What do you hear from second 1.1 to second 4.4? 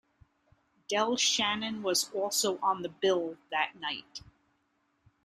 Shannon was also on the bill that night.